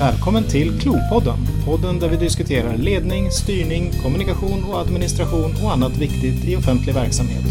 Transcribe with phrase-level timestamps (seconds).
[0.00, 6.44] Välkommen till Klopodden, podden där vi diskuterar ledning, styrning, kommunikation och administration och annat viktigt
[6.44, 7.44] i offentlig verksamhet.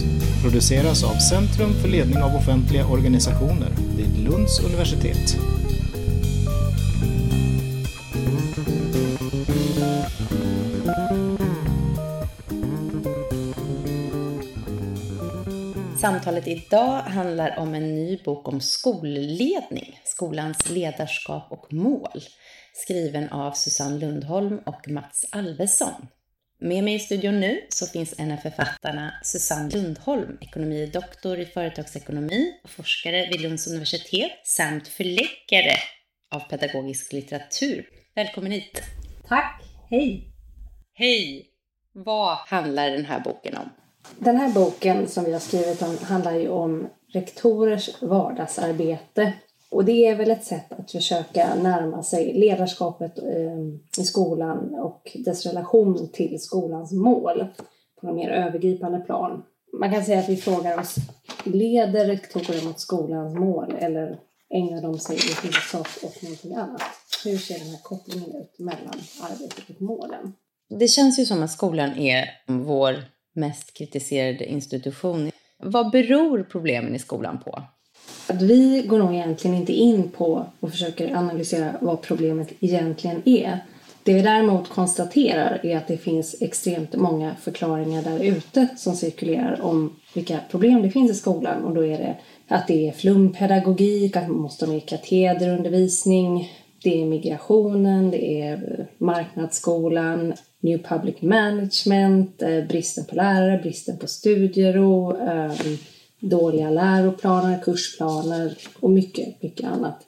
[0.44, 5.38] Produceras av Centrum för ledning av offentliga organisationer vid Lunds universitet.
[16.02, 22.22] Samtalet idag handlar om en ny bok om skolledning, skolans ledarskap och mål,
[22.74, 26.08] skriven av Susanne Lundholm och Mats Alvesson.
[26.60, 32.60] Med mig i studion nu så finns en av författarna Susanne Lundholm, ekonomidoktor i företagsekonomi
[32.64, 35.78] och forskare vid Lunds universitet samt förläggare
[36.36, 37.90] av pedagogisk litteratur.
[38.16, 38.82] Välkommen hit!
[39.28, 39.64] Tack!
[39.90, 40.34] Hej!
[40.94, 41.50] Hej!
[41.94, 43.70] Vad handlar den här boken om?
[44.20, 49.34] Den här boken som vi har skrivit om handlar ju om rektorers vardagsarbete.
[49.70, 55.18] Och det är väl ett sätt att försöka närma sig ledarskapet ehm, i skolan och
[55.26, 57.48] dess relation till skolans mål
[58.02, 59.44] på en mer övergripande plan.
[59.80, 60.96] Man kan säga att vi frågar oss,
[61.44, 66.82] leder rektorer mot skolans mål eller ägnar de sig i huvudsak åt någonting annat?
[67.24, 70.34] Hur ser den här kopplingen ut mellan arbetet och målen?
[70.70, 72.96] Det känns ju som att skolan är vår
[73.34, 75.32] mest kritiserade institution.
[75.60, 77.64] Vad beror problemen i skolan på?
[78.28, 83.60] Att vi går nog egentligen inte in på och försöker analysera vad problemet egentligen är.
[84.04, 89.62] Det vi däremot konstaterar är att det finns extremt många förklaringar där ute som cirkulerar
[89.62, 92.16] om vilka problem det finns i skolan och då är det
[92.48, 96.52] att det är flumpedagogik, att man måste ha mer katederundervisning,
[96.84, 104.08] det är migrationen, det är marknadsskolan, New Public Management, eh, bristen på lärare, bristen på
[104.08, 105.52] studiero, eh,
[106.20, 110.06] dåliga läroplaner, kursplaner och mycket, mycket annat.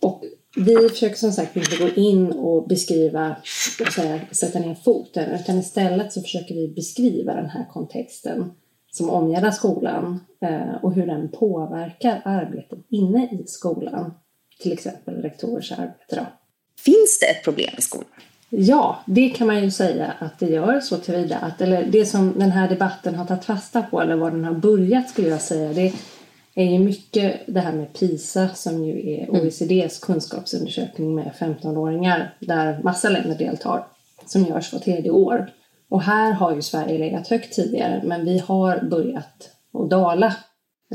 [0.00, 0.24] Och
[0.56, 3.36] vi försöker som sagt inte gå in och beskriva,
[3.86, 8.52] och säga, sätta ner foten, utan istället så försöker vi beskriva den här kontexten
[8.90, 14.14] som omgärdar skolan eh, och hur den påverkar arbetet inne i skolan.
[14.58, 16.16] Till exempel rektorers arbete.
[16.16, 16.26] Då.
[16.78, 18.08] Finns det ett problem i skolan?
[18.54, 22.38] Ja, det kan man ju säga att det gör så tillvida att, eller det som
[22.38, 25.72] den här debatten har tagit fasta på, eller var den har börjat skulle jag säga,
[25.72, 25.92] det
[26.54, 29.40] är ju mycket det här med PISA som ju är mm.
[29.40, 33.86] OECDs kunskapsundersökning med 15-åringar där massa länder deltar,
[34.26, 35.50] som görs var tredje år.
[35.88, 40.36] Och här har ju Sverige legat högt tidigare, men vi har börjat att dala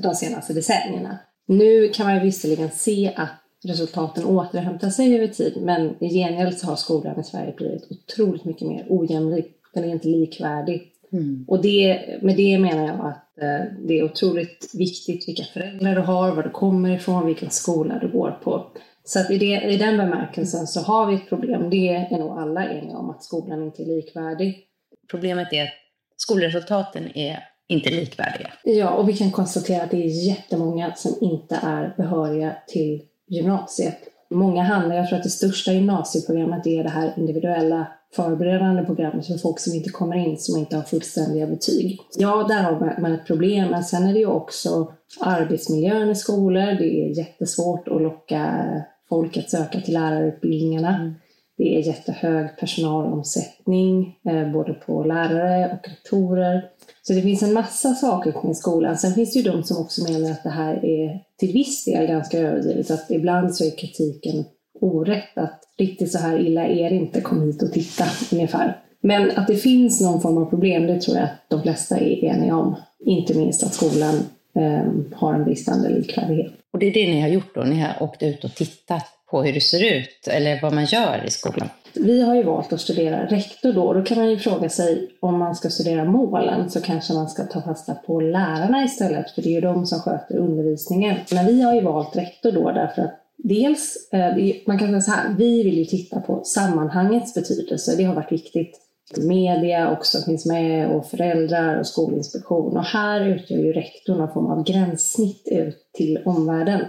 [0.01, 1.17] de senaste decennierna.
[1.45, 3.29] Nu kan man ju visserligen se att
[3.63, 5.57] resultaten återhämtar sig över tid.
[5.61, 9.53] Men i gengäld så har skolan i Sverige blivit otroligt mycket mer ojämlik.
[9.73, 10.91] Den är inte likvärdig.
[11.11, 11.45] Mm.
[11.47, 16.01] Och det, med det menar jag att eh, det är otroligt viktigt vilka föräldrar du
[16.01, 18.71] har, var du kommer ifrån, vilken skola du går på.
[19.03, 21.69] Så att i, det, i den bemärkelsen så har vi ett problem.
[21.69, 24.63] Det är nog alla eniga om att skolan inte är likvärdig.
[25.11, 25.69] Problemet är att
[26.17, 28.51] skolresultaten är inte likvärdiga.
[28.63, 33.97] Ja, och vi kan konstatera att det är jättemånga som inte är behöriga till gymnasiet.
[34.29, 39.37] Många handlar, jag tror att det största gymnasieprogrammet är det här individuella förberedande programmet för
[39.37, 41.99] folk som inte kommer in, som inte har fullständiga betyg.
[42.17, 46.65] Ja, där har man ett problem, men sen är det ju också arbetsmiljön i skolor.
[46.65, 48.65] Det är jättesvårt att locka
[49.09, 50.95] folk att söka till lärarutbildningarna.
[50.95, 51.13] Mm.
[51.57, 56.69] Det är jättehög personalomsättning, eh, både på lärare och rektorer.
[57.07, 58.97] Så det finns en massa saker kring skolan.
[58.97, 62.07] Sen finns det ju de som också menar att det här är till viss del
[62.07, 62.91] ganska överdrivet.
[62.91, 64.45] Att ibland så är kritiken
[64.81, 65.37] orätt.
[65.37, 68.77] Att riktigt så här illa är det inte, kom hit och titta ungefär.
[69.01, 72.23] Men att det finns någon form av problem, det tror jag att de flesta är
[72.23, 72.75] eniga om.
[73.05, 74.15] Inte minst att skolan
[74.55, 76.53] eh, har en bristande likvärdighet.
[76.73, 77.61] Och det är det ni har gjort då?
[77.61, 81.23] Ni har åkt ut och tittat på hur det ser ut eller vad man gör
[81.27, 81.69] i skolan?
[82.01, 83.93] Vi har ju valt att studera rektor då.
[83.93, 87.43] Då kan man ju fråga sig om man ska studera målen så kanske man ska
[87.43, 91.15] ta fasta på lärarna istället för det är ju de som sköter undervisningen.
[91.31, 94.35] Men vi har ju valt rektor då därför att dels, eh,
[94.67, 97.95] man kan säga så här, vi vill ju titta på sammanhangets betydelse.
[97.97, 98.81] Det har varit viktigt.
[99.17, 102.77] Media också finns med och föräldrar och skolinspektion.
[102.77, 106.81] Och här utgör ju rektorn någon form av gränssnitt ut till omvärlden.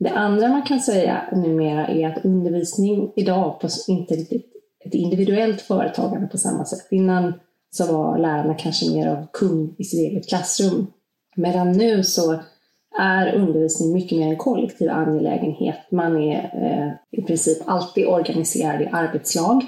[0.00, 4.46] Det andra man kan säga numera är att undervisning idag på inte riktigt
[4.84, 6.86] ett individuellt företagande på samma sätt.
[6.90, 7.32] Innan
[7.70, 10.86] så var lärarna kanske mer av kung i sitt eget klassrum.
[11.36, 12.40] Medan nu så
[12.98, 15.76] är undervisning mycket mer en kollektiv angelägenhet.
[15.90, 19.64] Man är eh, i princip alltid organiserad i arbetslag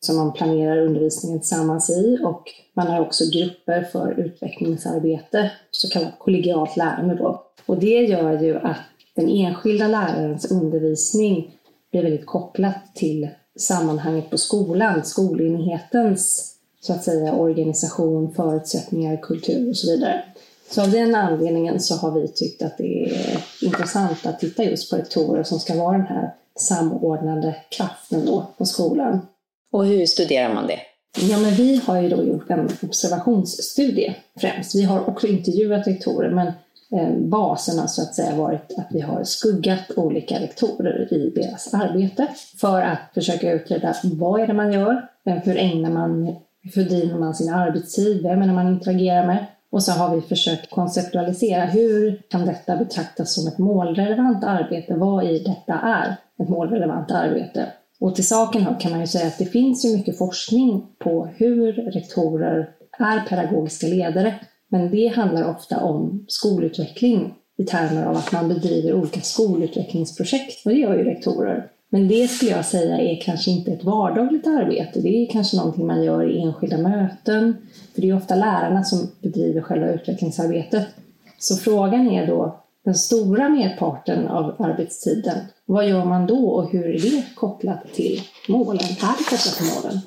[0.00, 2.42] som man planerar undervisningen tillsammans i och
[2.74, 7.42] man har också grupper för utvecklingsarbete, så kallat kollegialt lärande då.
[7.66, 8.76] Och det gör ju att
[9.16, 11.58] den enskilda lärarens undervisning
[11.90, 19.76] blir väldigt kopplat till sammanhanget på skolan, skolenhetens så att säga organisation, förutsättningar, kultur och
[19.76, 20.24] så vidare.
[20.70, 24.90] Så av den anledningen så har vi tyckt att det är intressant att titta just
[24.90, 29.26] på rektorer som ska vara den här samordnande kraften då på skolan.
[29.72, 30.78] Och hur studerar man det?
[31.20, 34.74] Ja, men vi har ju då gjort en observationsstudie främst.
[34.74, 36.52] Vi har också intervjuat rektorer, men
[36.94, 41.30] Eh, baserna basen har så att säga varit att vi har skuggat olika rektorer i
[41.30, 42.26] deras arbete
[42.60, 47.18] för att försöka utreda vad är det man gör, eh, hur ägnar man, hur fördriver
[47.18, 49.46] man sin arbetstid, vem är det man interagerar med?
[49.70, 54.94] Och så har vi försökt konceptualisera hur kan detta betraktas som ett målrelevant arbete?
[54.94, 57.66] Vad i detta är ett målrelevant arbete?
[58.00, 61.28] Och till saken hör kan man ju säga att det finns ju mycket forskning på
[61.36, 64.34] hur rektorer är pedagogiska ledare.
[64.74, 70.66] Men det handlar ofta om skolutveckling i termer av att man bedriver olika skolutvecklingsprojekt.
[70.66, 71.70] Och det gör ju rektorer.
[71.88, 75.00] Men det skulle jag säga är kanske inte ett vardagligt arbete.
[75.00, 77.56] Det är kanske någonting man gör i enskilda möten.
[77.94, 80.86] För det är ofta lärarna som bedriver själva utvecklingsarbetet.
[81.38, 86.86] Så frågan är då, den stora merparten av arbetstiden, vad gör man då och hur
[86.86, 88.84] är det kopplat till målen?
[88.84, 90.00] Är det kopplat till målen?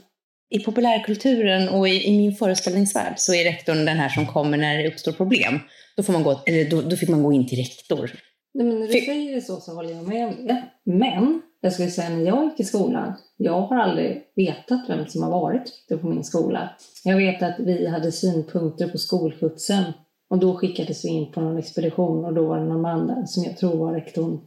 [0.50, 4.78] I populärkulturen och i, i, min föreställningsvärld så är rektorn den här som kommer när
[4.78, 5.60] det uppstår problem.
[5.98, 8.12] Då, får man gå, eller då, då fick man gå in till rektor.
[8.54, 10.64] Nej, men när du säger det så så håller jag med om det.
[10.86, 15.24] Men jag skulle säga när jag gick i skolan, jag har aldrig vetat vem som
[15.24, 16.70] har varit rektor på min skola.
[17.04, 19.84] Jag vet att vi hade synpunkter på skolskjutsen
[20.30, 23.26] och då skickades vi in på någon expedition och då var det någon man där
[23.26, 24.40] som jag tror var rektorn.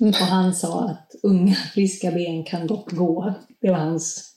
[0.00, 3.34] Och han sa att unga friska ben kan dock gå.
[3.60, 4.29] Det var hans.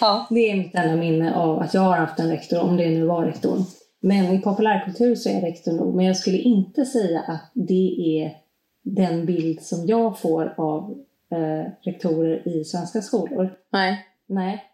[0.00, 0.26] Ja.
[0.30, 3.04] Det är mitt enda minne av att jag har haft en rektor, om det nu
[3.04, 3.64] var rektorn.
[4.00, 8.36] Men i populärkultur så är rektor nog, men jag skulle inte säga att det är
[8.82, 10.98] den bild som jag får av
[11.32, 13.54] eh, rektorer i svenska skolor.
[13.72, 14.06] Nej.
[14.26, 14.64] Nej.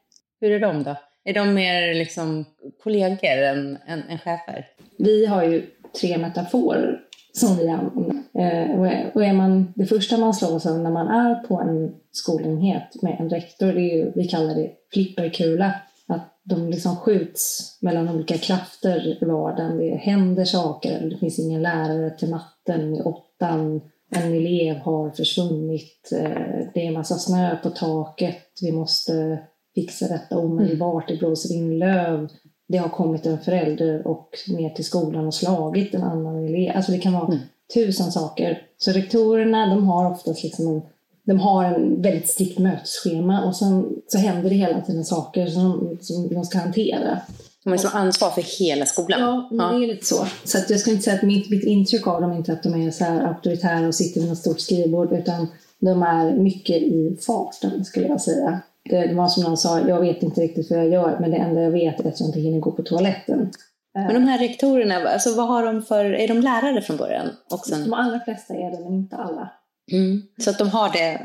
[0.41, 0.97] Hur är de då?
[1.25, 2.45] Är de mer liksom
[2.83, 4.67] kollegor än, än, än chefer?
[4.99, 5.67] Vi har ju
[6.01, 7.01] tre metaforer
[7.33, 8.23] som vi använder.
[8.35, 13.03] Eh, och är man, det första man slås av när man är på en skolenhet
[13.03, 15.75] med en rektor, det är ju, vi kallar det flipperkula.
[16.07, 19.79] Att de liksom skjuts mellan olika krafter i vardagen.
[19.79, 23.81] Det händer saker, det finns ingen lärare till matten i åttan
[24.17, 29.39] en elev har försvunnit, eh, det är en massa snö på taket, vi måste
[29.75, 32.29] fixa detta omedelbart, det blåser in löv,
[32.73, 36.77] det har kommit en förälder och ner till skolan och slagit en annan elev.
[36.77, 37.39] Alltså det kan vara mm.
[37.75, 38.63] tusen saker.
[38.79, 40.83] Så rektorerna, de har oftast liksom en,
[41.25, 45.99] de har en väldigt strikt mötesschema och sen så händer det hela tiden saker som,
[46.01, 47.21] som de ska hantera.
[47.65, 49.21] De har liksom ansvar för hela skolan.
[49.21, 50.27] Ja, men det är lite så.
[50.45, 52.63] Så att jag ska inte säga att mitt, mitt intryck av dem är inte att
[52.63, 55.47] de är så här auktoritära och sitter vid något stort skrivbord, utan
[55.79, 58.61] de är mycket i farten, skulle jag säga.
[58.91, 61.37] Det, det var som någon sa, jag vet inte riktigt vad jag gör, men det
[61.37, 63.53] enda jag vet är att jag inte hinner gå på toaletten.
[63.95, 67.29] Men de här rektorerna, alltså vad har de för, är de lärare från början?
[67.51, 67.85] Och sen...
[67.85, 69.53] De allra flesta är det, men inte alla.
[69.93, 70.23] Mm.
[70.39, 71.23] Så att de har det,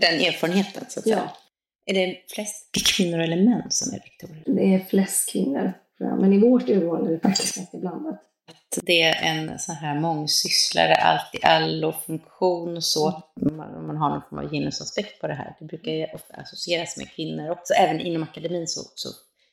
[0.00, 1.16] den erfarenheten, så att ja.
[1.16, 1.30] säga.
[1.86, 4.42] Är det flest kvinnor eller män som är rektorer?
[4.46, 8.20] Det är flest kvinnor, men i vårt urval är det faktiskt ganska blandat.
[8.82, 13.06] Det är en sån här mångsysslare, allt i allo funktion och så.
[13.40, 15.56] Om man, man har någon form av genusaspekt på det här.
[15.58, 17.74] Det brukar ju ofta associeras med kvinnor också.
[17.74, 19.08] Även inom akademin så, så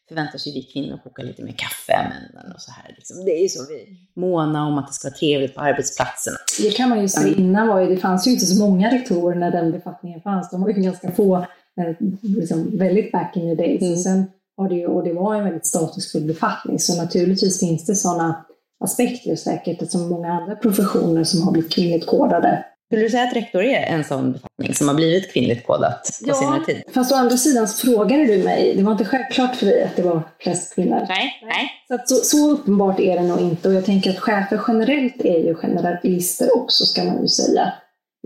[0.08, 2.96] förväntas ju vi kvinnor koka lite mer kaffe än männen och så här.
[2.98, 3.26] Liksom.
[3.26, 6.38] Det är ju så vi måna om att det ska vara trevligt på arbetsplatserna.
[6.62, 9.36] Det kan man ju säga innan var ju, det fanns ju inte så många rektorer
[9.36, 10.52] när den befattningen fanns.
[10.52, 11.46] De var ju ganska få
[11.80, 13.82] Eh, liksom väldigt back in the days.
[13.82, 13.98] Mm.
[13.98, 17.96] sen har det ju, och det var en väldigt statusfull befattning, så naturligtvis finns det
[17.96, 18.46] sådana
[18.84, 22.66] aspekter säkert, som många andra professioner som har blivit kvinnligt kodade.
[22.90, 26.30] Skulle du säga att rektor är en sån befattning som har blivit kvinnligt kodat på
[26.30, 26.84] ja, senare tid?
[26.94, 30.02] fast å andra sidan frågade du mig, det var inte självklart för dig att det
[30.02, 31.06] var flest kvinnor.
[31.10, 31.72] Nej, nej.
[31.88, 35.22] Så, att så, så, uppenbart är det nog inte och jag tänker att chefer generellt
[35.26, 37.74] är ju generalister också ska man ju säga.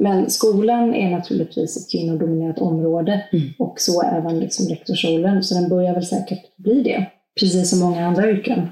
[0.01, 3.53] Men skolan är naturligtvis ett kvinnodominerat område mm.
[3.59, 7.05] och så även liksom rektorsrollen, så den börjar väl säkert bli det,
[7.39, 8.69] precis som många andra yrken.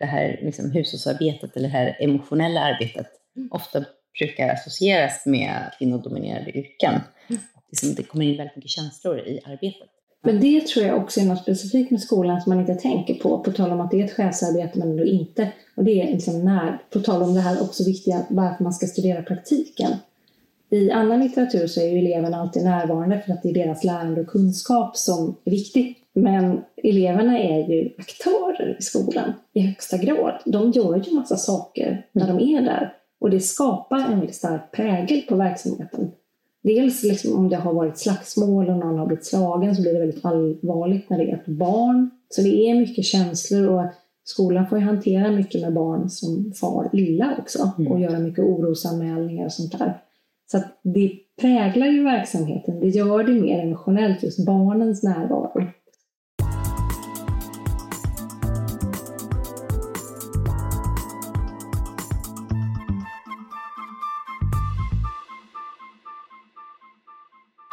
[0.00, 3.48] Det här liksom hushållsarbetet eller det här emotionella arbetet mm.
[3.52, 3.84] ofta
[4.18, 7.00] brukar associeras med kvinnodominerade yrken.
[7.28, 7.42] Mm.
[7.70, 9.88] Liksom det kommer in väldigt mycket känslor i arbetet.
[10.22, 13.38] Men det tror jag också är något specifikt med skolan som man inte tänker på,
[13.38, 15.52] på tal om att det är ett chefsarbete men ändå inte.
[15.76, 18.86] Och det är liksom när, på tal om det här också viktiga varför man ska
[18.86, 19.90] studera praktiken.
[20.70, 24.20] I annan litteratur så är ju eleverna alltid närvarande för att det är deras lärande
[24.20, 25.96] och kunskap som är viktigt.
[26.12, 30.40] Men eleverna är ju aktörer i skolan i högsta grad.
[30.44, 34.72] De gör ju massa saker när de är där och det skapar en väldigt stark
[34.72, 36.10] prägel på verksamheten.
[36.62, 39.98] Dels liksom om det har varit slagsmål och någon har blivit slagen så blir det
[39.98, 42.10] väldigt allvarligt när det är ett barn.
[42.28, 43.84] Så det är mycket känslor och
[44.24, 47.92] skolan får ju hantera mycket med barn som far illa också mm.
[47.92, 50.00] och göra mycket orosanmälningar och sånt där.
[50.52, 55.66] Så det präglar ju verksamheten, det gör det mer emotionellt, just barnens närvaro.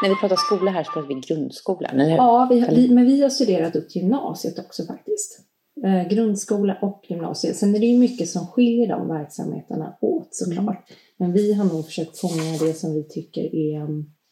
[0.01, 2.09] När vi pratar skola här så pratar vi grundskolan?
[2.09, 5.39] Ja, vi, vi, men vi har studerat upp gymnasiet också faktiskt.
[5.83, 7.55] Eh, grundskola och gymnasiet.
[7.55, 10.89] Sen är det ju mycket som skiljer de verksamheterna åt såklart.
[11.17, 13.87] Men vi har nog försökt fånga det som vi tycker är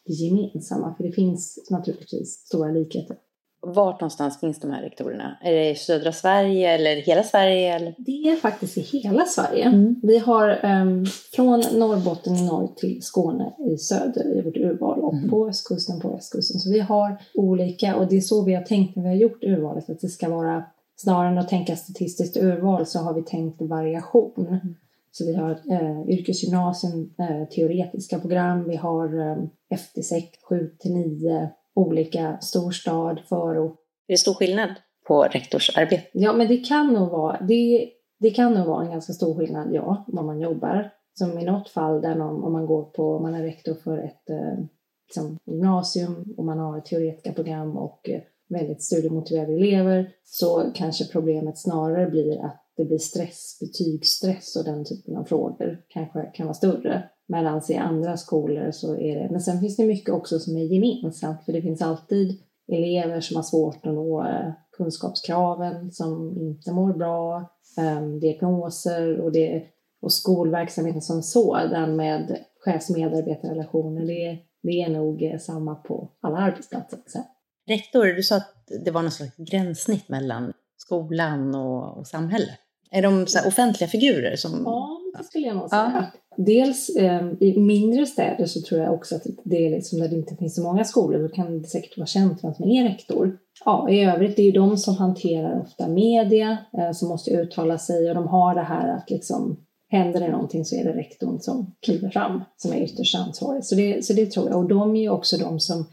[0.06, 3.16] det gemensamma, för det finns naturligtvis stora likheter.
[3.60, 5.38] Vart någonstans finns de här rektorerna?
[5.42, 7.74] Är det i södra Sverige eller hela Sverige?
[7.74, 7.94] Eller?
[7.98, 9.64] Det är faktiskt i hela Sverige.
[9.64, 10.00] Mm.
[10.02, 15.14] Vi har um, från Norrbotten i norr till Skåne i söder i vårt urval och
[15.14, 15.30] mm.
[15.30, 16.60] på östkusten på västkusten.
[16.60, 19.44] Så vi har olika och det är så vi har tänkt när vi har gjort
[19.44, 20.64] urvalet att det ska vara
[20.96, 24.46] snarare än att tänka statistiskt urval så har vi tänkt variation.
[24.46, 24.74] Mm.
[25.10, 29.36] Så vi har eh, yrkesgymnasium, eh, teoretiska program, vi har eh,
[29.74, 33.78] FT6 7 till 9 olika storstad, förort.
[34.06, 34.70] Är det stor skillnad
[35.06, 36.02] på rektorsarbete?
[36.12, 39.74] Ja, men det kan nog vara, det, det kan nog vara en ganska stor skillnad,
[39.74, 40.90] ja, var man jobbar.
[41.14, 44.30] Som i något fall där någon, om man går på, man är rektor för ett
[44.30, 44.64] eh,
[45.06, 51.58] liksom, gymnasium och man har teoretiska program och eh, väldigt studiemotiverade elever så kanske problemet
[51.58, 56.54] snarare blir att det blir stress, betygsstress och den typen av frågor kanske kan vara
[56.54, 57.02] större.
[57.28, 60.64] Medan i andra skolor så är det, men sen finns det mycket också som är
[60.64, 66.72] gemensamt för det finns alltid elever som har svårt att nå eh, kunskapskraven, som inte
[66.72, 67.50] mår bra,
[67.98, 69.62] um, diagnoser och, det,
[70.00, 77.22] och skolverksamheten som sådan med chefsmedarbetarrelationer, det, det är nog eh, samma på alla arbetsplatser.
[77.68, 78.52] Rektor, du sa att
[78.84, 82.58] det var något slags gränssnitt mellan skolan och, och samhället.
[82.90, 84.36] Är de så offentliga figurer?
[84.36, 84.62] Som...
[84.64, 86.10] Ja, det skulle jag nog säga.
[86.12, 86.20] Ja.
[86.44, 90.16] Dels eh, i mindre städer så tror jag också att det är liksom där det
[90.16, 93.38] inte finns så många skolor, då kan det säkert vara känt vem som är rektor.
[93.64, 97.78] Ja, i övrigt det är ju de som hanterar ofta media, eh, som måste uttala
[97.78, 99.56] sig och de har det här att liksom
[99.88, 103.64] händer det någonting så är det rektorn som kliver fram som är ytterst ansvarig.
[103.64, 104.58] Så det, så det tror jag.
[104.58, 105.86] Och de är ju också de som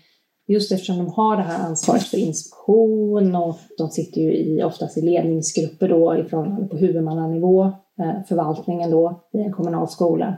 [0.47, 4.97] Just eftersom de har det här ansvaret för inspektion och de sitter ju i, oftast
[4.97, 7.63] i ledningsgrupper då ifrån på huvudmannanivå,
[7.99, 10.37] eh, förvaltningen då i en kommunal skola.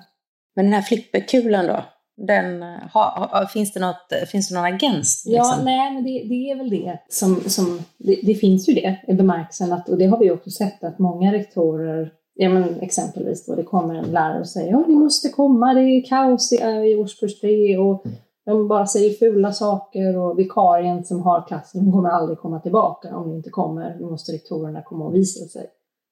[0.56, 1.84] Men den här flipperkulan då?
[2.18, 2.62] Den,
[2.94, 5.26] ha, ha, finns, det något, finns det någon agens?
[5.26, 5.34] Liksom?
[5.36, 9.00] Ja, nej, men det, det, är väl det som, som det, det, finns ju det
[9.08, 13.46] i bemärkelsen att, och det har vi också sett att många rektorer Ja men exempelvis
[13.46, 16.56] då det kommer en lärare och säger ja ni måste komma, det är kaos i,
[16.92, 18.06] i årskurs tre och
[18.46, 23.30] de bara säger fula saker och vikarien som har klassen, kommer aldrig komma tillbaka om
[23.30, 23.98] ni inte kommer.
[24.00, 25.68] Nu måste rektorerna komma och visa sig.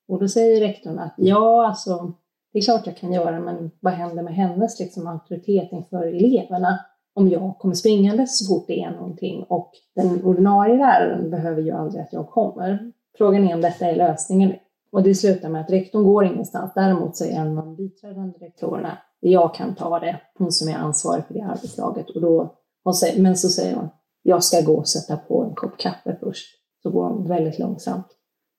[0.07, 2.13] Och då säger rektorn att ja, alltså,
[2.53, 6.79] det är klart jag kan göra, men vad händer med hennes liksom, auktoritet inför eleverna
[7.15, 11.71] om jag kommer springande så fort det är någonting och den ordinarie läraren behöver ju
[11.71, 12.91] aldrig att jag kommer.
[13.17, 14.53] Frågan är om detta är lösningen.
[14.93, 16.71] Och det slutar med att rektorn går ingenstans.
[16.75, 20.75] Däremot så är en av de biträdande rektorerna jag kan ta det, hon som är
[20.75, 22.09] ansvarig för det arbetslaget.
[22.09, 23.89] Och då, hon säger, men så säger hon,
[24.23, 26.45] jag ska gå och sätta på en kopp kaffe först.
[26.83, 28.07] Så går hon väldigt långsamt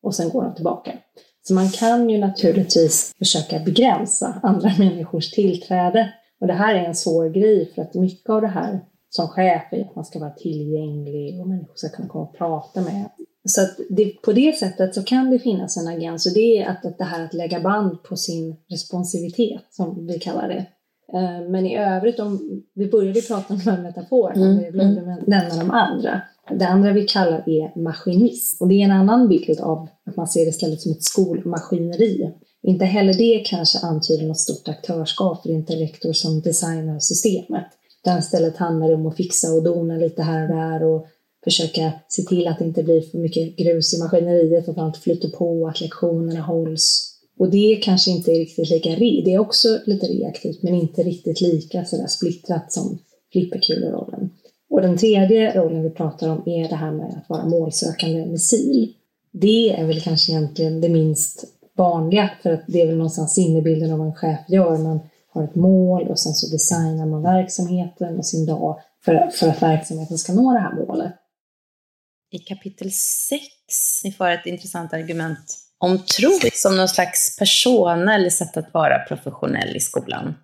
[0.03, 0.93] och sen går hon tillbaka.
[1.43, 6.15] Så man kan ju naturligtvis försöka begränsa andra människors tillträde.
[6.41, 9.63] Och det här är en svår grej för att mycket av det här som chef
[9.71, 13.11] är att man ska vara tillgänglig och människor ska kunna komma och prata med
[13.45, 16.67] så att det, på det sättet så kan det finnas en agens och det är
[16.67, 20.67] att, att det här att lägga band på sin responsivitet som vi kallar det.
[21.19, 24.65] Eh, men i övrigt, om vi började prata om de här metaforerna, mm.
[24.65, 25.19] vi glömde mm.
[25.27, 26.21] nämna de andra.
[26.51, 30.27] Det andra vi kallar är maskinism och det är en annan bild av att man
[30.27, 32.33] ser det istället som ett skolmaskineri.
[32.63, 37.67] Inte heller det kanske antyder något stort aktörskap för inte rektor som designar systemet.
[38.03, 41.07] Utan istället handlar det om att fixa och dona lite här och där och
[41.45, 45.29] försöka se till att det inte blir för mycket grus i maskineriet, att allt flyter
[45.29, 47.11] på, att lektionerna hålls.
[47.39, 48.91] Och det kanske inte är riktigt lika,
[49.25, 52.99] det är också lite reaktivt, men inte riktigt lika sådär splittrat som
[53.33, 54.31] flipperkulerollen.
[54.71, 58.93] Och den tredje rollen vi pratar om är det här med att vara målsökande missil.
[59.33, 61.45] Det är väl kanske egentligen det minst
[61.77, 64.79] vanliga, för att det är väl någonstans sinnebilden av vad en chef gör.
[64.79, 69.49] Man har ett mål och sen så designar man verksamheten och sin dag för, för
[69.49, 71.13] att verksamheten ska nå det här målet
[72.35, 73.43] i kapitel 6,
[74.05, 78.99] ni får ett intressant argument om tro som någon slags persona eller sätt att vara
[78.99, 80.35] professionell i skolan.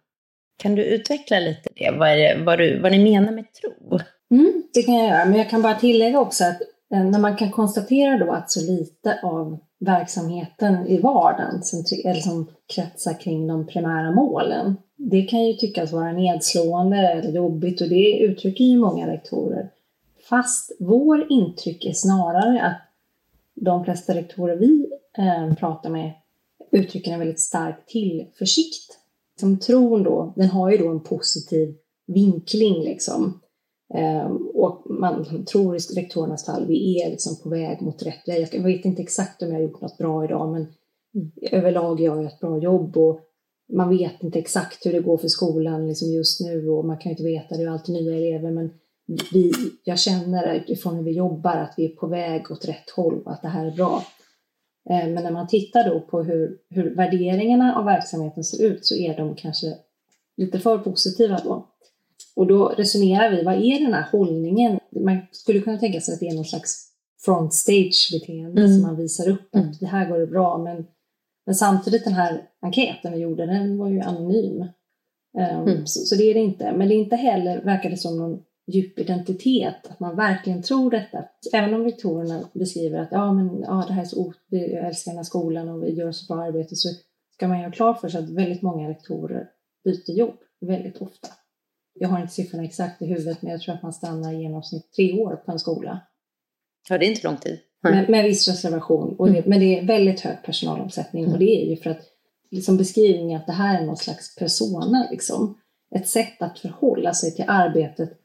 [0.63, 1.91] Kan du utveckla lite det?
[1.91, 3.99] Vad, det, vad, du, vad ni menar med tro?
[4.31, 6.61] Mm, det kan jag göra, men jag kan bara tillägga också att
[6.95, 12.21] eh, när man kan konstatera då att så lite av verksamheten i vardagen som, eller
[12.21, 17.89] som kretsar kring de primära målen, det kan ju tyckas vara nedslående eller jobbigt och
[17.89, 19.69] det uttrycker ju många rektorer.
[20.31, 22.81] Fast vår intryck är snarare att
[23.55, 24.87] de flesta rektorer vi
[25.19, 26.13] eh, pratar med
[26.73, 28.97] uttrycker en väldigt stark tillförsikt.
[29.41, 31.75] Som tron då, den har ju då en positiv
[32.07, 33.41] vinkling liksom.
[34.25, 38.49] Um, och man tror i rektorernas fall, vi är liksom på väg mot rätt väg.
[38.53, 40.67] Jag vet inte exakt om jag har gjort något bra idag, men
[41.53, 43.21] överlag gör jag ett bra jobb och
[43.73, 47.11] man vet inte exakt hur det går för skolan liksom just nu och man kan
[47.11, 48.71] ju inte veta, det är alltid nya elever, men
[49.33, 49.53] vi,
[49.85, 53.33] jag känner utifrån hur vi jobbar att vi är på väg åt rätt håll och
[53.33, 54.05] att det här är bra.
[54.91, 58.97] Eh, men när man tittar då på hur, hur värderingarna av verksamheten ser ut så
[58.97, 59.67] är de kanske
[60.37, 61.67] lite för positiva då.
[62.37, 64.79] Och då resonerar vi, vad är den här hållningen?
[65.01, 66.87] Man skulle kunna tänka sig att det är någon slags
[67.25, 68.73] front stage-beteende mm.
[68.73, 69.75] som man visar upp att mm.
[69.81, 70.59] det här går det bra.
[70.59, 70.87] Men,
[71.47, 74.65] men samtidigt den här enkäten vi gjorde, den var ju anonym.
[75.39, 75.87] Um, mm.
[75.87, 76.73] så, så, det är det inte.
[76.73, 80.91] Men det är inte heller, verkar det som, någon djup identitet, att man verkligen tror
[80.91, 81.25] detta.
[81.53, 85.17] Även om rektorerna beskriver att ja, men, ja, det här är så jag älskar den
[85.17, 86.89] här skolan och vi gör så bra arbete, så
[87.35, 89.49] ska man göra klart för sig att väldigt många rektorer
[89.85, 91.29] byter jobb väldigt ofta.
[91.95, 94.93] Jag har inte siffrorna exakt i huvudet, men jag tror att man stannar i genomsnitt
[94.97, 96.01] tre år på en skola.
[96.89, 97.59] Ja, det är inte lång tid.
[97.83, 99.17] Med, med viss reservation.
[99.19, 99.51] Och det, mm.
[99.51, 101.33] Men det är väldigt hög personalomsättning mm.
[101.33, 102.03] och det är ju för att
[102.51, 105.59] liksom beskrivningen att det här är någon slags persona, liksom.
[105.95, 108.20] ett sätt att förhålla sig till arbetet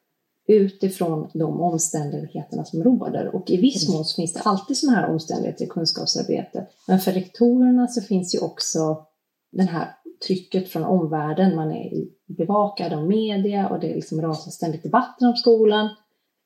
[0.48, 3.36] utifrån de omständigheterna som råder.
[3.36, 6.68] Och i viss mån finns det alltid sådana här omständigheter i kunskapsarbete.
[6.88, 9.06] Men för rektorerna så finns ju också
[9.52, 9.88] det här
[10.28, 11.56] trycket från omvärlden.
[11.56, 11.92] Man är
[12.38, 15.90] bevakad av media och det är liksom rasar ständigt debatter om skolan.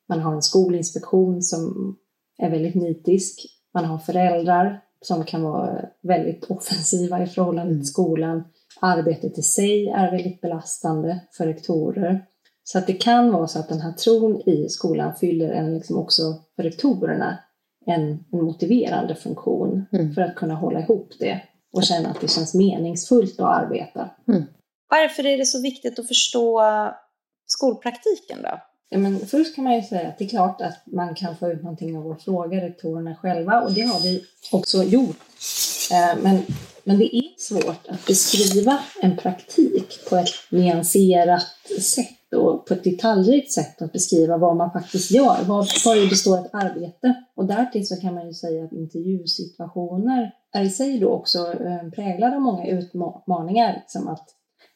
[0.10, 1.96] Man har en skolinspektion som
[2.38, 3.46] är väldigt nitisk.
[3.74, 7.86] Man har föräldrar som kan vara väldigt offensiva i förhållande till mm.
[7.86, 8.44] skolan.
[8.82, 12.26] Arbetet i sig är väldigt belastande för rektorer.
[12.72, 15.98] Så att det kan vara så att den här tron i skolan fyller en liksom
[15.98, 16.22] också
[16.56, 17.40] för rektorerna
[17.86, 18.02] en,
[18.32, 20.14] en motiverande funktion mm.
[20.14, 21.42] för att kunna hålla ihop det
[21.74, 24.10] och känna att det känns meningsfullt att arbeta.
[24.28, 24.44] Mm.
[24.90, 26.62] Varför är det så viktigt att förstå
[27.46, 28.62] skolpraktiken då?
[28.90, 31.52] Ja, men först kan man ju säga att det är klart att man kan få
[31.52, 35.18] ut någonting av att fråga rektorerna själva och det har vi också gjort.
[35.92, 36.42] Eh, men,
[36.84, 41.48] men det är svårt att beskriva en praktik på ett nyanserat
[41.82, 45.38] sätt och på ett detaljrikt sätt att beskriva vad man faktiskt gör.
[45.48, 47.14] Vad, vad består ett arbete?
[47.36, 51.90] Och därtill så kan man ju säga att intervjusituationer är i sig då också eh,
[51.96, 53.74] präglade av många utmaningar.
[53.74, 54.26] Liksom att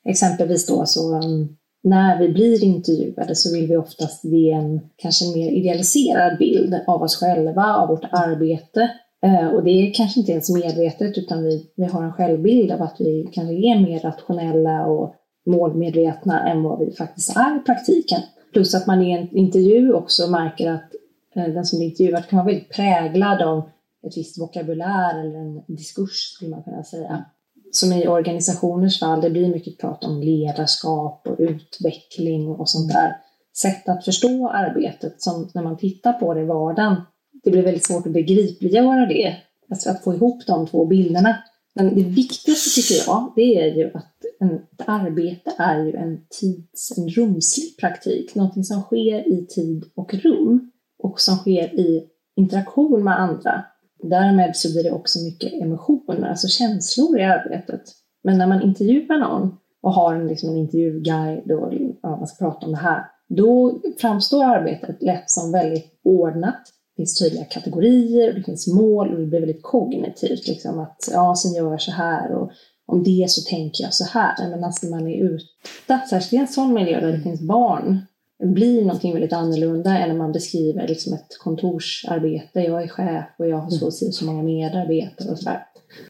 [0.06, 5.26] exempelvis då så mm, när vi blir intervjuade så vill vi oftast ge en kanske
[5.26, 8.92] en mer idealiserad bild av oss själva, av vårt arbete.
[9.26, 12.82] Eh, och det är kanske inte ens medvetet utan vi, vi har en självbild av
[12.82, 18.22] att vi kanske är mer rationella och målmedvetna än vad vi faktiskt är i praktiken.
[18.54, 20.96] Plus att man i en intervju också märker att
[21.36, 23.70] eh, den som blir intervjuad kan vara väldigt präglad av
[24.08, 27.26] ett visst vokabulär eller en diskurs skulle man kunna säga.
[27.72, 33.16] Som i organisationers fall, det blir mycket prat om ledarskap och utveckling och sånt där.
[33.56, 36.96] Sätt att förstå arbetet som när man tittar på det i vardagen,
[37.44, 39.36] det blir väldigt svårt att begripliggöra det.
[39.70, 41.38] Alltså att få ihop de två bilderna.
[41.74, 44.13] Men det viktigaste tycker jag, det är ju att
[44.44, 49.84] en, ett arbete är ju en tids, en rumslig praktik, någonting som sker i tid
[49.96, 50.72] och rum
[51.04, 53.66] och som sker i interaktion med andra.
[54.04, 57.82] Därmed så blir det också mycket emotioner, alltså känslor i arbetet.
[58.24, 62.46] Men när man intervjuar någon och har en, liksom en intervjuguide och ja, man ska
[62.46, 66.62] prata om det här, då framstår arbetet lätt som väldigt ordnat.
[66.96, 70.48] Det finns tydliga kategorier, och det finns mål och det blir väldigt kognitivt.
[70.48, 72.52] Liksom att ja, sen gör jag så här och
[72.86, 74.50] om det så tänker jag så här.
[74.50, 78.02] Men alltså man är ute, särskilt i en sån miljö där det finns barn,
[78.44, 82.60] blir någonting väldigt annorlunda än när man beskriver liksom ett kontorsarbete.
[82.60, 85.66] Jag är chef och jag har så, så, så många medarbetare och sådär.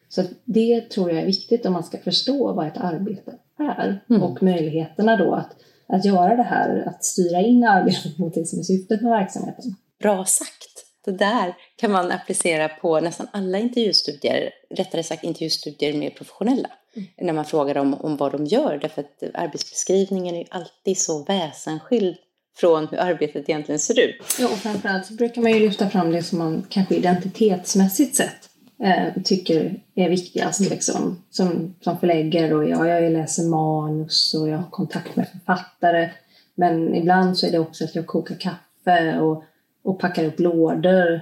[0.10, 4.24] Så det tror jag är viktigt om man ska förstå vad ett arbete är mm.
[4.24, 5.56] och möjligheterna då att,
[5.88, 9.76] att göra det här, att styra in arbetet mot det som är syftet med verksamheten.
[10.00, 10.73] Bra sagt!
[11.06, 16.70] Det där kan man applicera på nästan alla intervjustudier, rättare sagt intervjustudier mer professionella.
[16.96, 17.08] Mm.
[17.18, 21.24] När man frågar dem om vad de gör, därför att arbetsbeskrivningen är ju alltid så
[21.24, 22.16] väsensskild
[22.58, 24.16] från hur arbetet egentligen ser ut.
[24.40, 28.50] Ja, och framförallt så brukar man ju lyfta fram det som man kanske identitetsmässigt sett
[28.84, 30.72] eh, tycker är viktigast Mm.
[30.72, 31.24] liksom.
[31.30, 36.10] Som, som förläggare och ja, jag läser manus och jag har kontakt med författare.
[36.56, 39.44] Men ibland så är det också att jag kokar kaffe och,
[39.84, 41.22] och packar upp lådor.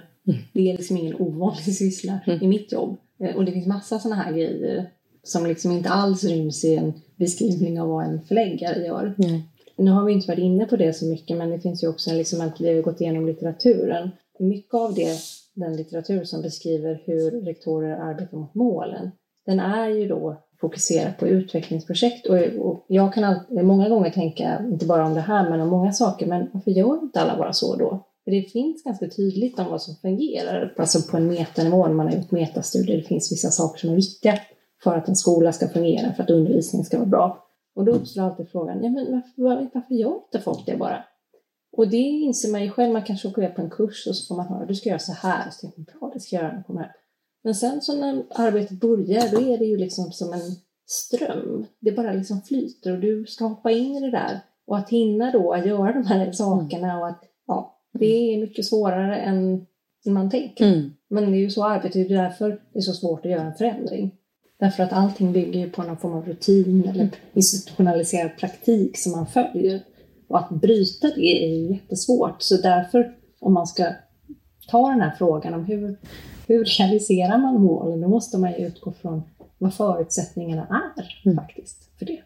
[0.53, 2.43] Det är liksom ingen ovanlig syssla Mm.
[2.43, 2.97] i mitt jobb.
[3.19, 4.89] Eh, Och det finns massa sådana här grejer
[5.23, 9.13] som liksom inte alls ryms i en beskrivning av vad en förläggare gör.
[9.17, 9.43] Nej.
[9.77, 12.13] Nu har vi inte varit inne på det så mycket, men det finns ju också
[12.13, 14.09] liksom att vi har gått igenom litteraturen.
[14.39, 15.19] Mycket av det,
[15.53, 19.11] den litteratur som beskriver hur rektorer arbetar mot målen,
[19.45, 22.27] den är ju då fokuserad på utvecklingsprojekt.
[22.27, 25.69] Och, och jag kan alltid, många gånger tänka, inte bara om det här, men om
[25.69, 28.07] många saker, men varför gör inte alla bara så då?
[28.31, 32.07] För det finns ganska tydligt om vad som fungerar, alltså på en metanivå när man
[32.07, 32.97] har gjort metastudier.
[32.97, 34.39] Det finns vissa saker som är viktiga
[34.83, 37.47] för att en skola ska fungera, för att undervisningen ska vara bra.
[37.75, 41.03] Och då uppstår alltid frågan, ja men varför, varför gör inte folk det bara?
[41.77, 44.27] Och det inser man ju själv, man kanske åker iväg på en kurs och så
[44.27, 46.43] får man höra, du ska göra så här, så tänker man, bra det ska jag
[46.43, 46.91] göra när jag kommer hem.
[47.43, 51.65] Men sen så när arbetet börjar, då är det ju liksom som en ström.
[51.79, 54.39] Det bara liksom flyter och du ska hoppa in i det där.
[54.67, 57.23] Och att hinna då att göra de här sakerna och att,
[57.91, 59.65] det är mycket svårare än
[60.05, 60.65] man tänker.
[60.65, 60.91] Mm.
[61.07, 63.41] Men det är ju så arbetet, det är därför det är så svårt att göra
[63.41, 64.11] en förändring.
[64.59, 69.27] Därför att allting bygger ju på någon form av rutin eller institutionaliserad praktik som man
[69.27, 69.81] följer.
[70.27, 72.41] Och att bryta det är jättesvårt.
[72.41, 73.85] Så därför, om man ska
[74.67, 75.97] ta den här frågan om hur,
[76.47, 79.21] hur realiserar man målen, då måste man ju utgå från
[79.57, 81.37] vad förutsättningarna är Mm.
[81.37, 82.21] faktiskt för det.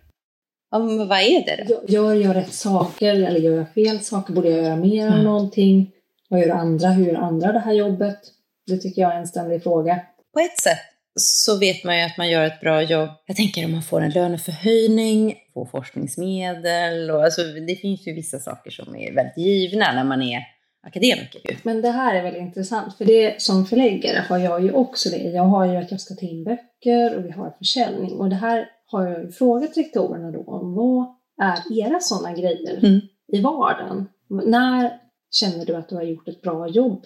[0.71, 1.82] Ja, men vad är det då?
[1.88, 4.34] Gör- jag rätt saker eller gör jag fel saker?
[4.34, 5.25] Borde jag göra mer av Mm.
[5.25, 5.91] någonting?
[6.30, 6.89] Vad gör andra?
[6.89, 8.19] Hur gör andra det här jobbet?
[8.67, 9.99] Det tycker jag är en ständig fråga.
[10.34, 10.78] På ett sätt
[11.19, 13.10] så vet man ju att man gör ett bra jobb.
[13.25, 18.39] Jag tänker om man får en löneförhöjning, får forskningsmedel och alltså det finns ju vissa
[18.39, 20.39] saker som är väldigt givna när man är
[20.88, 21.41] akademiker.
[21.63, 25.17] Men det här är väldigt intressant, för det som förläggare har jag ju också det.
[25.17, 28.12] Jag har ju att jag ska ta in böcker och vi har försäljning.
[28.12, 30.74] Och det här har jag ju frågat rektorerna då om.
[30.76, 31.06] Vad
[31.41, 33.00] är era sådana grejer Mm.
[33.28, 34.06] i vardagen?
[34.30, 35.00] När
[35.32, 37.06] känner du att du har gjort ett bra jobb?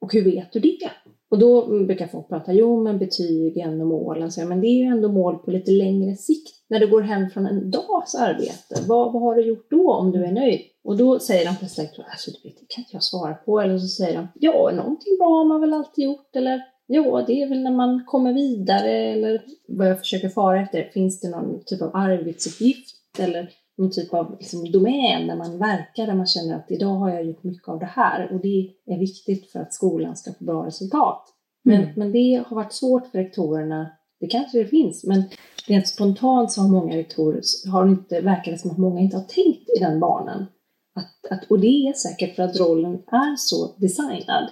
[0.00, 0.90] Och hur vet du det?
[1.30, 4.84] Och då brukar folk prata, jo men betygen och målen, så men det är ju
[4.84, 6.48] ändå mål på lite längre sikt.
[6.68, 10.10] När du går hem från en dags arbete, vad, vad har du gjort då om
[10.12, 10.60] du är nöjd?
[10.84, 13.60] Och då säger de plötsligt, alltså det kan inte jag svara på.
[13.60, 16.36] Eller så säger de, ja någonting bra har man väl alltid gjort.
[16.36, 18.90] Eller ja, det är väl när man kommer vidare.
[18.90, 22.94] Eller vad jag försöker fara efter, finns det någon typ av arbetsuppgift?
[23.18, 27.10] Eller någon typ av liksom, domän där man verkar, där man känner att idag har
[27.10, 28.32] jag gjort mycket av det här.
[28.32, 31.24] Och det är viktigt för att skolan ska få bra resultat.
[31.64, 31.90] Men, Mm.
[31.96, 33.90] men det har varit svårt för rektorerna.
[34.20, 35.22] Det kanske det finns, men
[35.66, 37.40] rent spontant så har många rektorer,
[37.72, 40.46] har inte, verkar det som att många inte har tänkt i den banan.
[40.94, 44.48] Att, att, och det är säkert för att rollen är så designad.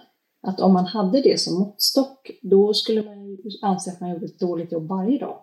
[0.47, 4.39] Att om man hade det som måttstock, då skulle man anse att man gjorde ett
[4.39, 5.39] dåligt jobb varje dag.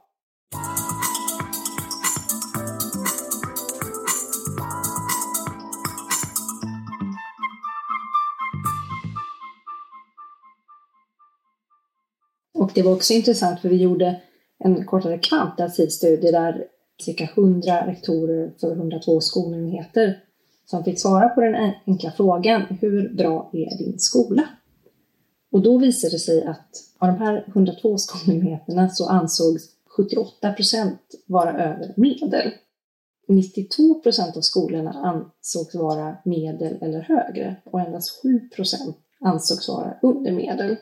[12.54, 14.22] Och det var också intressant för vi gjorde
[14.60, 16.66] en kortare kvantitativ studie där
[17.02, 20.20] cirka 100 rektorer för 102 skolenheter
[20.66, 24.44] som fick svara på den enkla frågan hur bra är din skola?
[25.54, 29.63] Och då visade det sig att av de här 102 skolenheterna så ansågs
[29.98, 32.52] 78 procent vara över medel.
[33.28, 39.98] 92 procent av skolorna ansågs vara medel eller högre och endast 7 procent ansågs vara
[40.02, 40.76] under medel.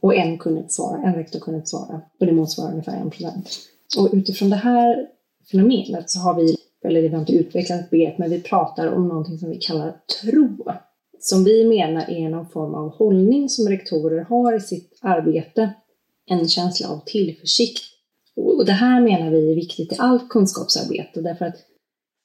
[0.00, 2.00] Och en kunde inte svara, en rektor kunde inte svara.
[2.20, 3.48] Och det motsvarar ungefär 1 procent.
[3.98, 5.08] Och utifrån det här
[5.50, 9.08] fenomenet så har vi, eller vi har inte utvecklat ett begrepp, men vi pratar om
[9.08, 10.72] någonting som vi kallar tro.
[11.20, 15.74] Som vi menar är någon form av hållning som rektorer har i sitt arbete.
[16.30, 17.82] En känsla av tillförsikt.
[18.36, 21.56] Och det här menar vi är viktigt i allt kunskapsarbete därför att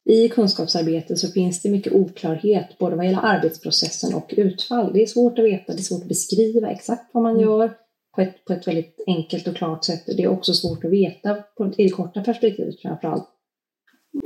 [0.06, 4.94] i kunskapsarbete så finns det mycket oklarhet både vad gäller arbetsprocessen och utfall.
[4.94, 7.74] Det är svårt att veta, det är svårt att beskriva exakt vad man gör
[8.16, 10.06] på ett, på ett väldigt enkelt och klart sätt.
[10.06, 13.30] Det är också svårt att veta på, i det korta perspektivet framförallt.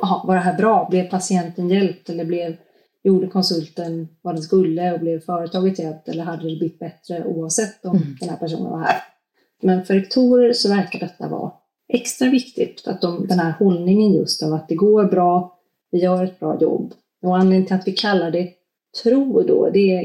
[0.01, 0.87] Aha, var det här bra?
[0.89, 2.55] Blev patienten hjälpt eller blev,
[3.03, 7.85] gjorde konsulten vad den skulle och blev företaget hjälpt eller hade det blivit bättre oavsett
[7.85, 8.15] om Mm.
[8.19, 8.95] den här personen var här?
[9.61, 11.51] Men för rektorer så verkar detta vara
[11.93, 15.59] extra viktigt, att de, den här hållningen just av att det går bra,
[15.91, 16.93] vi gör ett bra jobb.
[17.21, 18.53] Och anledningen till att vi kallar det
[19.03, 20.01] tro då, det är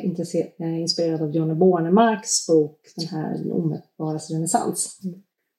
[0.58, 5.00] eh, inspirerat av Jonna Bornemarks bok, den här Den omätbaras renässans.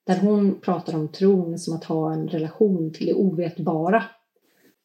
[0.08, 4.04] Där hon pratar om tron som att ha en relation till det ovetbara.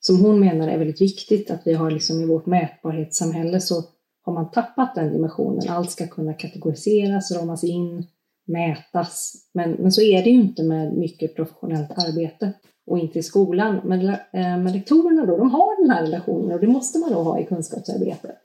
[0.01, 3.85] Som hon menar är väldigt viktigt att vi har liksom i vårt mätbarhetssamhälle så
[4.23, 5.69] har man tappat den dimensionen.
[5.69, 8.07] Allt ska kunna kategoriseras, ramas in.
[8.47, 9.33] mätas.
[9.55, 12.53] Men, men så är det ju inte med mycket professionellt arbete
[12.87, 13.81] och inte i skolan.
[13.85, 17.23] Men, eh, men rektorerna då, de har den här relationen och det måste man då
[17.23, 18.37] ha i kunskapsarbetet.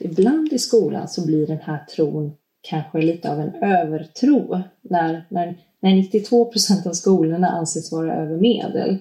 [0.00, 5.58] Ibland i skolan så blir den här tron kanske lite av en övertro när, när,
[5.80, 8.98] när 92 procent av skolorna anses vara över medel.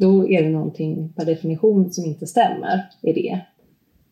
[0.00, 3.40] Då är det någonting per definition som inte stämmer i det.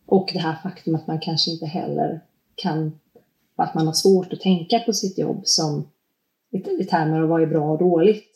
[0.05, 2.21] Och det här faktum att man kanske inte heller
[2.55, 2.99] kan,
[3.55, 5.87] att man har svårt att tänka på sitt jobb som
[6.79, 8.29] i termer av vad är bra och dåligt.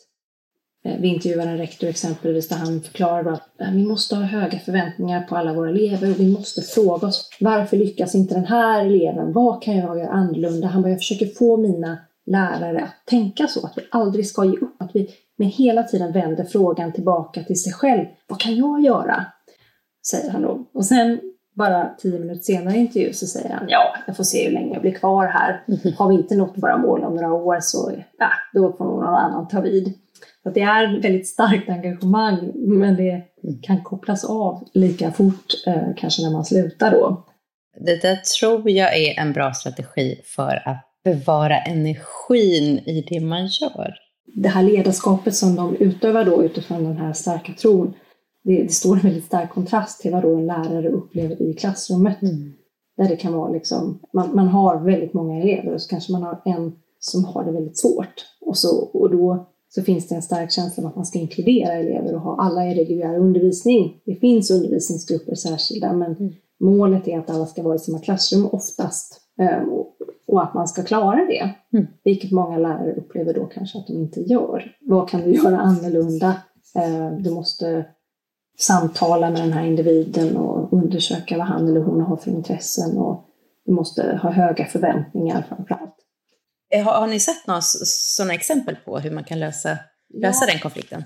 [0.84, 4.60] Eh, vi intervjuade en rektor exempelvis där han förklarade att eh, vi måste ha höga
[4.60, 8.86] förväntningar på alla våra elever och vi måste fråga oss varför lyckas inte den här
[8.86, 9.34] eleven?
[9.34, 10.68] Vad kan jag göra annorlunda?
[10.68, 14.58] Han bara, jag försöker få mina lärare att tänka så, att vi aldrig ska ge
[14.58, 18.06] upp, att vi med hela tiden vänder frågan tillbaka till sig själv.
[18.28, 19.26] Vad kan jag göra?
[20.12, 20.68] Säger han då.
[20.74, 21.20] Och sen
[21.54, 24.74] bara tio minuter senare i intervju så säger han ja, jag får se hur länge
[24.74, 25.64] jag blir kvar här.
[25.98, 29.48] Har vi inte nått våra mål om några år så ja, då får någon annan
[29.48, 29.94] ta vid.
[30.44, 33.22] Så det är väldigt starkt engagemang men det
[33.62, 37.26] kan kopplas av lika fort eh, kanske när man slutar då.
[37.80, 43.48] Det där tror jag är en bra strategi för att bevara energin i det man
[43.48, 44.03] gör.
[44.26, 47.94] Det här ledarskapet som de utövar då utifrån den här starka tron,
[48.44, 52.22] det, det står en väldigt stark kontrast till vad då en lärare upplever i klassrummet.
[52.22, 52.54] Mm.
[52.98, 56.24] Där det kan vara liksom, man, man har väldigt många elever och så kanske man
[56.24, 58.14] har en som har det väldigt svårt.
[58.42, 61.74] Och, så, och då så finns det en stark känsla av att man ska inkludera
[61.74, 64.02] elever och ha alla i reguljär undervisning.
[64.06, 66.34] Det finns undervisningsgrupper särskilda, men mm.
[66.60, 69.70] målet är att alla ska vara i samma klassrum oftast ehm,
[70.28, 71.56] och att man ska klara det.
[71.74, 71.88] Mm.
[72.04, 74.76] Vilket många lärare upplever då kanske att de inte gör.
[74.82, 76.36] Vad kan du göra annorlunda?
[76.76, 77.86] Ehm, du måste
[78.60, 83.30] samtala med den här individen och undersöka vad han eller hon har för intressen och
[83.66, 85.96] du måste ha höga förväntningar framför allt.
[86.74, 89.78] Eh, har, har ni sett några sådana exempel på hur man kan lösa,
[90.14, 90.52] lösa ja.
[90.52, 91.04] den konflikten?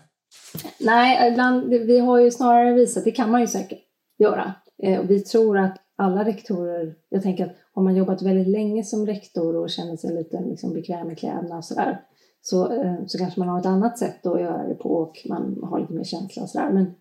[0.80, 3.80] Nej, ibland, vi har ju snarare visat, det kan man ju säkert
[4.20, 4.54] göra.
[4.84, 9.06] Eh, vi tror att alla rektorer, jag tänker att har man jobbat väldigt länge som
[9.06, 12.02] rektor och känner sig lite liksom, bekväm i kläderna och sådär,
[12.42, 15.64] så, eh, så kanske man har ett annat sätt att göra det på och man
[15.64, 16.72] har lite mer känsla och sådär.
[16.72, 16.96] Men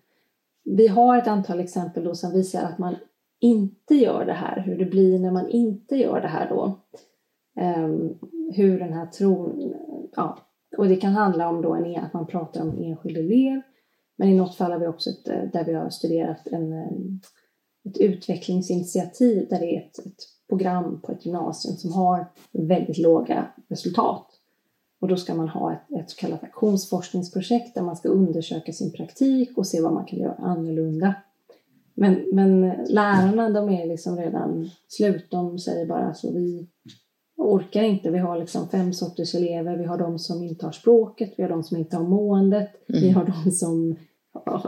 [0.63, 2.95] vi har ett antal exempel då som visar att man
[3.39, 6.79] inte gör det här, hur det blir när man inte gör det här då.
[7.61, 8.19] Um,
[8.55, 9.73] hur den här tron,
[10.15, 10.37] ja,
[10.77, 13.61] och det kan handla om då en, e, att man pratar om en enskild elev,
[14.17, 16.91] men i något fall har vi också ett, eh, där vi har studerat en, eh,
[17.89, 23.47] ett utvecklingsinitiativ där det är ett, ett program på ett gymnasium som har väldigt låga
[23.67, 24.27] resultat.
[24.99, 28.91] Och då ska man ha ett, ett så kallat aktionsforskningsprojekt där man ska undersöka sin
[28.91, 31.15] praktik och se vad man kan göra annorlunda.
[31.93, 35.27] Men, men lärarna de är liksom redan slut.
[35.31, 36.67] De säger bara så vi
[37.37, 38.11] orkar inte.
[38.11, 39.77] Vi har liksom fem sorters elever.
[39.77, 43.01] Vi har de som inte har språket, vi har de som inte har måendet, mm.
[43.01, 43.95] vi har de som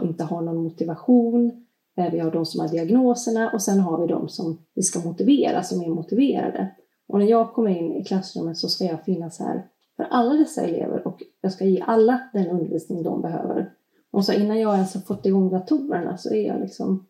[0.02, 1.66] inte har någon motivation,
[2.08, 5.62] vi har de som har diagnoserna och sen har vi de som vi ska motivera,
[5.62, 6.74] som är motiverade.
[7.08, 10.62] Och när jag kommer in i klassrummet så ska jag finnas här för alla dessa
[10.62, 13.70] elever och jag ska ge alla den undervisning de behöver.
[14.12, 17.06] Och så innan jag ens har fått igång datorerna så är jag liksom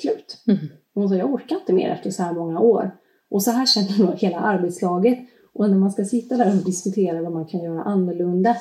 [0.00, 0.44] slut.
[0.46, 0.58] Mm.
[0.94, 2.96] Och så jag orkar inte mer efter så här många år.
[3.30, 5.18] Och så här känner nog hela arbetslaget.
[5.52, 8.56] Och när man ska sitta där och diskutera vad man kan göra annorlunda,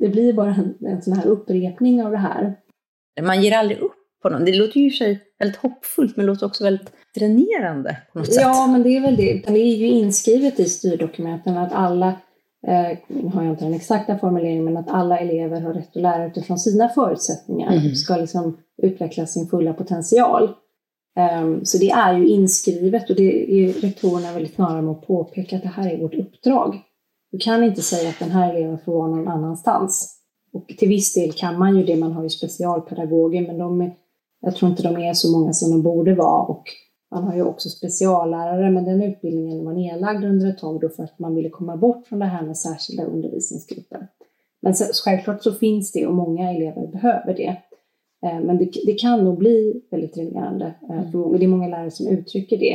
[0.00, 2.56] det blir bara en, en sån här upprepning av det här.
[3.22, 4.44] Man ger aldrig upp på någon.
[4.44, 8.32] Det låter ju i sig väldigt hoppfullt, men det låter också väldigt dränerande på något
[8.32, 8.42] sätt.
[8.42, 9.42] Ja, men det är väl det.
[9.46, 12.08] Det är ju inskrivet i styrdokumenten att alla,
[12.66, 12.98] eh,
[13.32, 16.58] har jag inte den exakta formuleringen, men att alla elever har rätt att lära utifrån
[16.58, 17.94] sina förutsättningar, mm.
[17.94, 20.54] ska liksom utveckla sin fulla potential.
[21.42, 25.56] Um, så det är ju inskrivet och det är rektorerna väldigt nära med att påpeka
[25.56, 26.82] att det här är vårt uppdrag.
[27.32, 30.16] Du kan inte säga att den här eleven får vara någon annanstans.
[30.52, 33.92] Och till viss del kan man ju det, man har ju specialpedagoger, men de är,
[34.40, 36.42] jag tror inte de är så många som de borde vara.
[36.42, 36.64] Och
[37.10, 41.02] man har ju också speciallärare, men den utbildningen var nedlagd under ett tag då för
[41.02, 44.08] att man ville komma bort från det här med särskilda undervisningsgrupper.
[44.62, 47.56] Men självklart så finns det och många elever behöver det.
[48.26, 51.38] Eh, men det, det, kan nog bli väldigt dränerande eh, mm.
[51.38, 52.74] Det är många lärare som uttrycker det.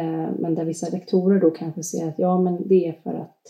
[0.00, 3.40] Eh, men där vissa rektorer då kanske säger att ja, men det är för att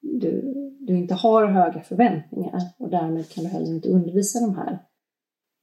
[0.00, 4.78] du, du inte har höga förväntningar och därmed kan du heller inte undervisa de här.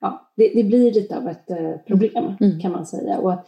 [0.01, 1.47] Ja, det, det blir lite av ett
[1.85, 2.35] problem mm.
[2.41, 2.59] mm.
[2.59, 3.19] kan man säga.
[3.19, 3.47] Och, att,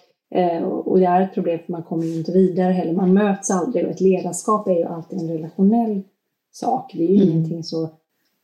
[0.86, 2.94] och det är ett problem för man kommer ju inte vidare heller.
[2.94, 6.02] Man möts aldrig och ett ledarskap är ju alltid en relationell
[6.52, 6.92] sak.
[6.94, 7.30] Det är ju mm.
[7.30, 7.90] ingenting så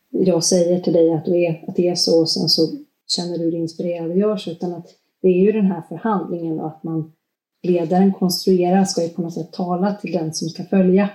[0.09, 2.67] jag säger till dig att, du är, att det är så och sen så
[3.07, 4.87] känner du dig inspirerad och gör så, utan att
[5.21, 7.11] det är ju den här förhandlingen och att man
[7.63, 11.09] ledaren konstruerar ska ju på något sätt tala till den som ska följa.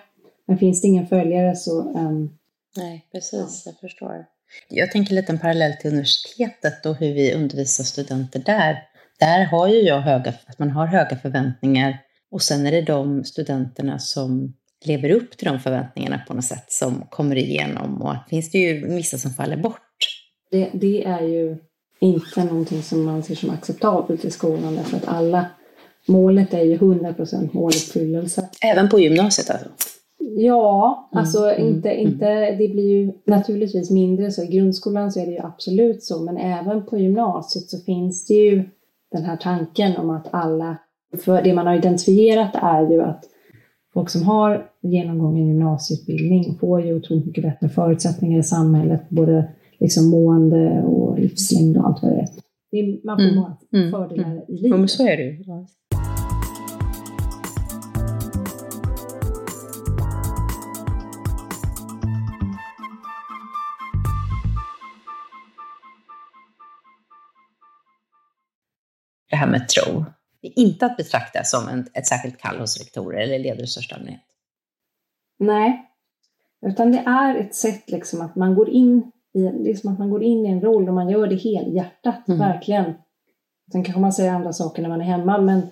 [0.47, 1.81] Men finns det ingen följare så...
[1.81, 2.39] Um,
[2.77, 3.63] Nej, precis.
[3.67, 3.73] Ja.
[3.73, 4.27] Jag förstår.
[4.69, 8.79] Jag tänker lite en parallell till universitetet och hur vi undervisar studenter där.
[9.19, 11.99] Där har ju jag höga, att man har höga förväntningar
[12.31, 16.73] och sen är det de studenterna som lever upp till de förväntningarna på något sätt
[16.73, 19.79] som kommer igenom och finns det ju vissa som faller bort.
[20.51, 21.57] Det, det är ju
[22.01, 25.51] inte någonting som man ser som acceptabelt i skolan därför att alla
[26.07, 28.49] Målet är ju 100% måluppfyllelse.
[28.63, 29.69] Även på gymnasiet alltså?
[30.37, 32.07] Ja, mm, alltså mm, inte, mm.
[32.07, 34.43] inte, det blir ju naturligtvis mindre så.
[34.43, 38.35] I grundskolan så är det ju absolut så, men även på gymnasiet så finns det
[38.35, 38.65] ju
[39.13, 40.77] den här tanken om att alla,
[41.25, 43.25] för det man har identifierat är ju att
[43.95, 49.49] folk som har genomgången gymnasieutbildning får ju otroligt mycket bättre förutsättningar i samhället, både
[49.81, 53.07] liksom mående och livslängd och allt vad det är.
[53.07, 53.37] Man får mm.
[53.37, 54.71] många mm, fördelar i livet.
[54.71, 55.45] Ja, men så är det ju.
[69.43, 70.05] Här med tro.
[70.43, 73.67] Det är inte att betrakta som en, ett särskilt kall hos rektorer eller ledare i
[73.67, 74.21] största allmänhet.
[75.39, 75.89] Nej,
[76.67, 80.23] utan det är ett sätt liksom att man går in i, liksom att man går
[80.23, 82.41] in i en roll och man gör det helhjärtat, mm.
[82.41, 82.95] verkligen.
[83.73, 85.63] Sen kanske man säger andra saker när man är hemma, men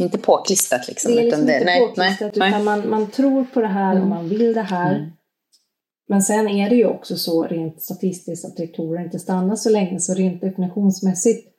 [0.00, 1.12] inte påklistrat liksom.
[1.12, 4.02] Det är liksom inte det, påklistrat, nej, utan Man, man tror på det här mm.
[4.02, 4.94] och man vill det här.
[4.94, 5.10] Mm.
[6.08, 10.00] Men sen är det ju också så rent statistiskt att rektorer inte stannar så länge,
[10.00, 11.53] så rent definitionsmässigt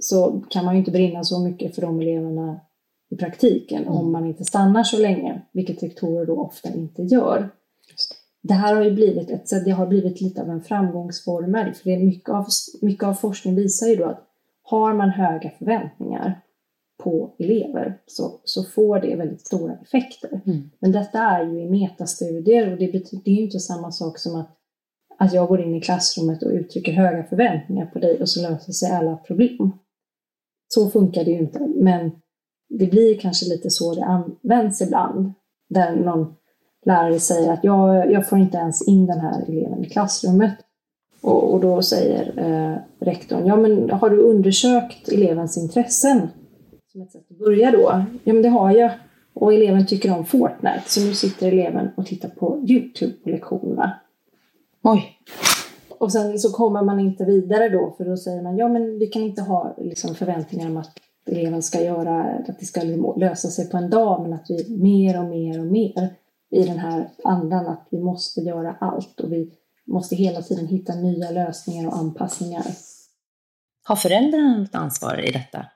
[0.00, 2.60] så kan man ju inte brinna så mycket för de eleverna
[3.10, 3.94] i praktiken mm.
[3.94, 7.50] om man inte stannar så länge, vilket rektorer då ofta inte gör.
[8.42, 11.94] Det här har ju blivit, ett, det har blivit lite av en framgångsformel, för det
[11.94, 12.46] är mycket, av,
[12.82, 14.26] mycket av forskning visar ju då att
[14.62, 16.40] har man höga förväntningar
[17.02, 20.40] på elever så, så får det väldigt stora effekter.
[20.46, 20.70] Mm.
[20.78, 24.18] Men detta är ju i metastudier och det, betyder, det är ju inte samma sak
[24.18, 24.50] som att,
[25.18, 28.72] att jag går in i klassrummet och uttrycker höga förväntningar på dig och så löser
[28.72, 29.72] sig alla problem.
[30.74, 32.10] Så funkar det ju inte, men
[32.68, 35.32] det blir kanske lite så det används ibland.
[35.68, 36.34] Där någon
[36.86, 40.54] lärare säger att jag, jag får inte ens in den här eleven i klassrummet.
[41.20, 46.28] Och, och då säger eh, rektorn, ja men har du undersökt elevens intressen?
[46.92, 48.04] Som ett sätt att börja då.
[48.24, 48.90] Ja men det har jag.
[49.34, 54.00] Och eleven tycker om Fortnite, så nu sitter eleven och tittar på YouTube på lektionerna.
[54.82, 55.18] Oj!
[56.00, 59.06] Och sen så kommer man inte vidare då, för då säger man ja men vi
[59.06, 60.90] kan inte ha liksom, förväntningar om att
[61.26, 62.82] eleven ska göra, att det ska
[63.16, 66.14] lösa sig på en dag, men att vi mer och mer och mer
[66.50, 69.52] i den här andan att vi måste göra allt och vi
[69.86, 72.66] måste hela tiden hitta nya lösningar och anpassningar.
[73.84, 75.66] Har föräldrarna något ansvar i detta?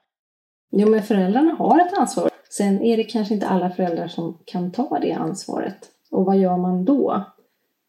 [0.70, 2.30] Jo, men föräldrarna har ett ansvar.
[2.50, 5.78] Sen är det kanske inte alla föräldrar som kan ta det ansvaret.
[6.10, 7.24] Och vad gör man då?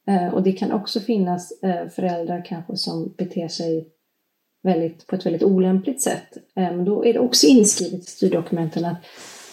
[0.07, 3.87] Eh, och det kan också finnas eh, föräldrar kanske som beter sig
[4.63, 6.37] väldigt, på ett väldigt olämpligt sätt.
[6.55, 8.97] Eh, men då är det också inskrivet i styrdokumenten att,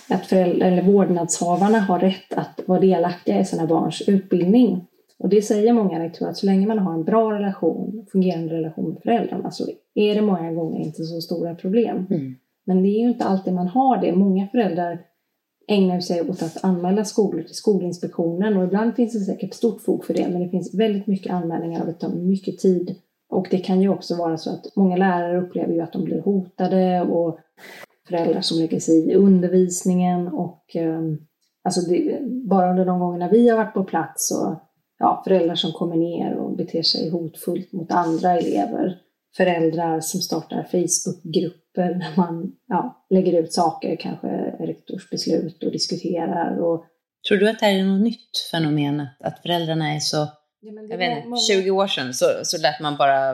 [0.09, 4.87] att föräldrar, eller vårdnadshavarna har rätt att vara delaktiga i sina barns utbildning.
[5.19, 8.93] Och det säger många rektorer att så länge man har en bra relation, fungerande relation
[8.93, 12.07] med föräldrarna så är det många gånger inte så stora problem.
[12.11, 12.35] Mm.
[12.65, 14.13] Men det är ju inte alltid man har det.
[14.13, 14.99] Många föräldrar
[15.73, 20.05] ägnar sig åt att anmäla skolor till Skolinspektionen och ibland finns det säkert stort fog
[20.05, 22.95] för det men det finns väldigt mycket anmälningar och det tar mycket tid.
[23.29, 26.21] Och det kan ju också vara så att många lärare upplever ju att de blir
[26.21, 27.39] hotade och
[28.09, 31.19] föräldrar som lägger sig i undervisningen och ehm,
[31.65, 34.55] alltså det, bara under de gångerna vi har varit på plats och
[34.99, 38.99] ja, föräldrar som kommer ner och beter sig hotfullt mot andra elever.
[39.37, 44.29] Föräldrar som startar Facebookgrupper där man ja, lägger ut saker, kanske
[44.61, 46.59] rektorsbeslut och diskuterar.
[46.59, 46.85] Och...
[47.29, 50.27] Tror du att det här är något nytt fenomen, att, att föräldrarna är så
[50.65, 51.41] Ja, jag vet inte, många...
[51.41, 53.33] 20 år sedan så, så lät man bara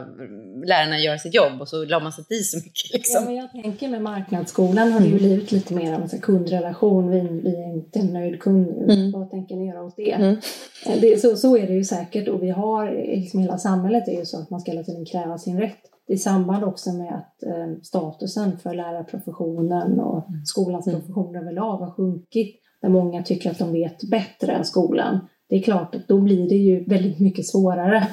[0.66, 2.92] lärarna göra sitt jobb och så la man sig i så mycket.
[2.92, 3.22] Liksom.
[3.22, 5.24] Ja, men jag tänker med marknadsskolan har det ju mm.
[5.24, 7.10] blivit lite mer av en kundrelation.
[7.10, 8.90] Vi, vi är inte en nöjd kund.
[8.90, 9.12] Mm.
[9.12, 10.12] Vad tänker ni göra åt det?
[10.12, 10.36] Mm.
[10.86, 14.18] Eh, det så, så är det ju säkert och vi har, liksom hela samhället är
[14.18, 15.87] ju så att man ska hela tiden kräva sin rätt.
[16.08, 20.44] I samband också med att eh, statusen för lärarprofessionen och mm.
[20.44, 21.00] skolans mm.
[21.00, 22.60] profession överlag har sjunkit.
[22.82, 26.48] Där många tycker att de vet bättre än skolan det är klart att då blir
[26.48, 28.08] det ju väldigt mycket svårare.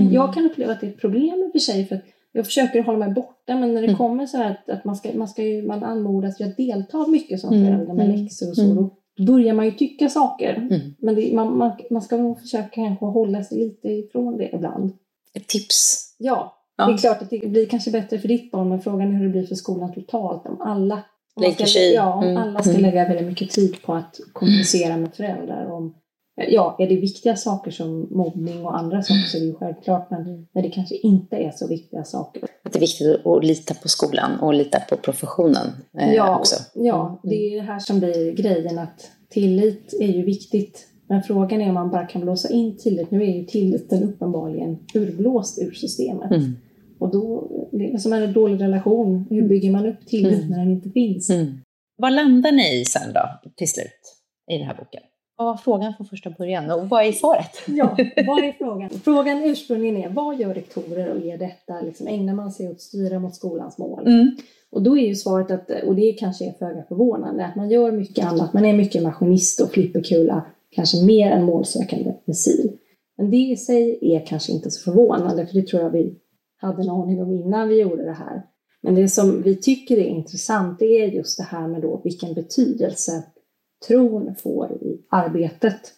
[0.00, 0.12] Mm.
[0.12, 2.46] Jag kan uppleva att det är ett problem i och för sig, för att jag
[2.46, 3.96] försöker hålla mig borta, men när det mm.
[3.96, 7.40] kommer så här att, att man, ska, man, ska ju, man anmodas att delta mycket
[7.40, 7.66] som mm.
[7.66, 8.20] förälder med mm.
[8.20, 10.68] läxor och så, då börjar man ju tycka saker.
[10.98, 14.92] Men det, man, man, man ska nog försöka kanske hålla sig lite ifrån det ibland.
[15.34, 16.14] Ett tips?
[16.18, 16.86] Ja, ja.
[16.86, 19.24] det är klart att det blir kanske bättre för ditt barn, men frågan är hur
[19.24, 20.46] det blir för skolan totalt.
[20.46, 21.02] Om alla,
[21.34, 25.14] om lägger sig Ja, om alla ska lägga väldigt mycket tid på att kommunicera med
[25.14, 25.94] föräldrar om
[26.48, 30.10] Ja, är det viktiga saker som mobbning och andra saker så är det ju självklart,
[30.10, 32.42] men när det kanske inte är så viktiga saker.
[32.62, 35.66] Att det är viktigt att lita på skolan och lita på professionen
[35.98, 36.56] eh, ja, också.
[36.74, 37.18] Ja, Mm.
[37.22, 40.86] det är det här som blir grejen att tillit är ju viktigt.
[41.08, 43.10] Men frågan är om man bara kan blåsa in tillit.
[43.10, 46.30] Nu är ju tilliten uppenbarligen urblåst ur systemet.
[46.30, 46.56] Mm.
[47.02, 49.26] Och då, det är som en dålig relation.
[49.30, 50.48] Hur bygger man upp tillit Mm.
[50.48, 51.30] när den inte finns?
[51.30, 51.46] Mm.
[51.96, 54.00] Vad landar ni i sen då, till slut,
[54.52, 55.02] i den här boken?
[55.36, 57.50] Vad var frågan från första början och vad är svaret?
[57.66, 57.96] Ja,
[58.26, 58.90] vad är frågan?
[58.90, 62.80] Frågan ursprungligen är vad gör rektorer och är detta, liksom, ägnar man sig åt att
[62.80, 64.06] styra mot skolans mål?
[64.06, 64.36] Mm.
[64.70, 67.92] Och då är ju svaret att, och det kanske är föga förvånande, att man gör
[67.92, 68.52] mycket annat.
[68.52, 72.72] Man är mycket maskinist och flipperkula, kanske mer än målsökande missil.
[73.18, 76.14] Men det i sig är kanske inte så förvånande, för det tror jag vi
[76.62, 78.42] hade en aning om innan vi gjorde det här.
[78.82, 82.34] Men det som vi tycker är intressant det är just det här med då vilken
[82.34, 83.24] betydelse
[83.88, 85.92] tron får i arbetet.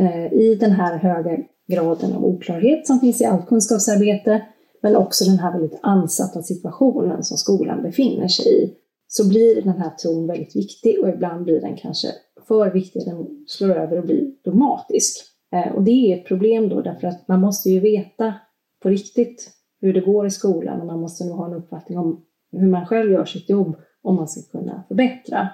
[0.00, 4.42] Eh, I den här höga graden av oklarhet som finns i allt kunskapsarbete,
[4.82, 8.74] men också den här väldigt ansatta situationen som skolan befinner sig i,
[9.08, 12.08] så blir den här tron väldigt viktig och ibland blir den kanske
[12.48, 15.16] för viktig, den slår över och blir dogmatisk.
[15.52, 18.34] Eh, och det är ett problem då därför att man måste ju veta
[18.82, 19.55] på riktigt
[19.86, 22.86] hur det går i skolan och man måste nog ha en uppfattning om hur man
[22.86, 25.48] själv gör sitt jobb om man ska kunna förbättra.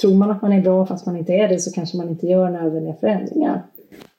[0.00, 2.26] Tror man att man är bra fast man inte är det så kanske man inte
[2.26, 3.66] gör nödvändiga förändringar.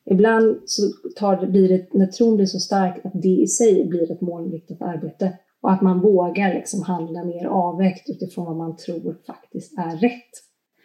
[0.06, 0.82] Ibland så
[1.16, 4.82] tar, blir det, när tron blir så stark att det i sig blir ett målinriktat
[4.82, 9.98] arbete och att man vågar liksom handla mer avvägt utifrån vad man tror faktiskt är
[9.98, 10.32] rätt.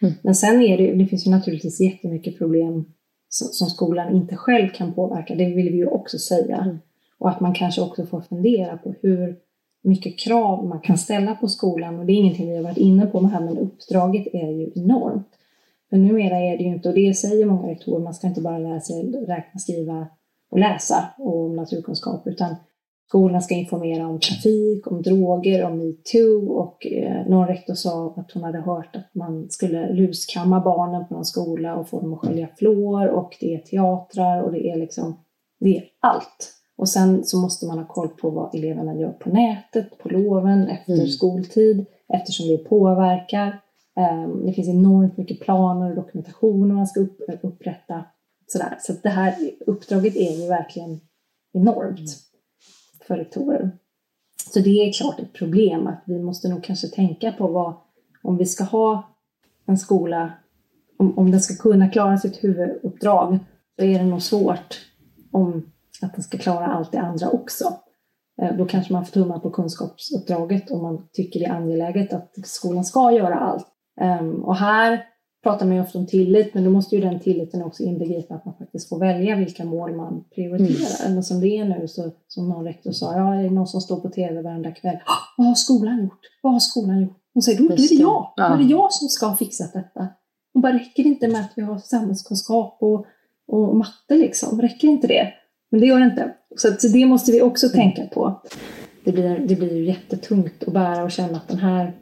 [0.01, 0.13] Mm.
[0.23, 2.85] Men sen är det, det finns ju naturligtvis jättemycket problem
[3.29, 6.57] som, som skolan inte själv kan påverka, det vill vi ju också säga.
[6.57, 6.77] Mm.
[7.19, 9.35] Och att man kanske också får fundera på hur
[9.83, 11.99] mycket krav man kan ställa på skolan.
[11.99, 14.71] Och det är ingenting vi har varit inne på med här, men uppdraget är ju
[14.75, 15.27] enormt.
[15.89, 18.57] För numera är det ju inte, och det säger många rektorer, man ska inte bara
[18.57, 20.07] lära sig räkna, skriva
[20.49, 22.55] och läsa och om naturkunskap, utan
[23.07, 28.31] skolan ska informera om trafik, om droger, om metoo och eh, någon rektor sa att
[28.31, 32.19] hon hade hört att man skulle luskamma barnen på någon skola och få dem att
[32.19, 35.23] skölja fluor och det är teatrar och det är liksom,
[35.59, 36.56] det är allt.
[36.77, 40.67] Och sen så måste man ha koll på vad eleverna gör på nätet, på loven,
[40.67, 41.07] efter Mm.
[41.07, 43.61] skoltid, eftersom det påverkar.
[43.95, 48.05] Ehm, Det finns enormt mycket planer och dokumentationer man ska upp, upprätta.
[48.47, 48.77] Sådär.
[48.79, 49.35] Så det här
[49.67, 50.99] uppdraget är ju verkligen
[51.53, 52.17] enormt
[53.07, 53.71] för rektorer.
[54.53, 57.73] Så det är klart ett problem att vi måste nog kanske tänka på vad,
[58.23, 59.15] om vi ska ha
[59.65, 60.31] en skola,
[60.97, 63.39] om, om den ska kunna klara sitt huvuduppdrag,
[63.75, 64.81] så är det nog svårt
[65.31, 65.71] om
[66.03, 67.73] att den ska klara allt det andra också.
[68.41, 72.31] Eh, Då kanske man får tumma på kunskapsuppdraget om man tycker det är angeläget att
[72.45, 73.67] skolan ska göra allt.
[74.01, 75.03] Ehm, Och här
[75.43, 78.45] pratar man ju ofta om tillit, men då måste ju den tilliten också inbegripa att
[78.45, 81.13] man faktiskt får välja vilka mål man prioriterar.
[81.13, 83.81] Men som det är nu, så, som någon rektor sa, ja, är det någon som
[83.81, 86.19] står på tv varenda kväll, "Ah, vad har skolan gjort?
[86.41, 87.17] Vad har skolan gjort?
[87.33, 88.33] Hon säger, då är det jag.
[88.37, 88.69] Då är det Ja.
[88.69, 90.07] jag som ska ha fixat detta.
[90.53, 93.05] Hon bara, räcker det inte med att vi har samhällskunskap och,
[93.47, 94.61] och matte liksom?
[94.61, 95.27] Räcker inte det?
[95.69, 96.33] Men det gör det inte.
[96.57, 98.41] Så, att, så det måste vi också tänka på.
[99.03, 101.93] Det blir, det blir ju jättetungt att bära och känna att den här,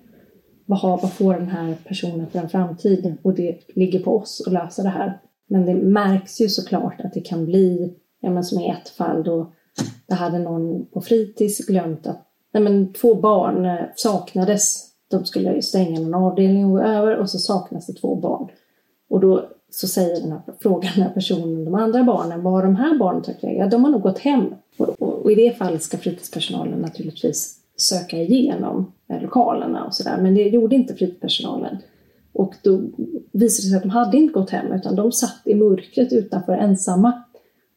[0.65, 3.17] vad, har, vad får den här personen för en framtid?
[3.21, 5.19] Och det ligger på oss att lösa det här.
[5.47, 9.23] Men det märks ju såklart att det kan bli, ja men som i ett fall
[9.23, 9.53] då,
[10.07, 14.85] det hade någon på fritids glömt att nej men, två barn eh, saknades.
[15.11, 18.49] De skulle stänga någon avdelning och gå över och så saknas det två barn.
[19.09, 22.63] Och då så säger den här, frågar den här personen de andra barnen, vad har
[22.63, 23.59] de här barnen tagit vägen?
[23.59, 24.53] Ja, de har nog gått hem.
[24.77, 30.17] Och, och, och i det fallet ska fritidspersonalen naturligtvis söka igenom eh, lokalerna och sådär.
[30.21, 31.77] Men det gjorde inte fritidspersonalen.
[32.33, 32.81] Och då
[33.31, 36.53] visade det sig att de hade inte gått hem utan de satt i mörkret utanför
[36.53, 37.23] ensamma.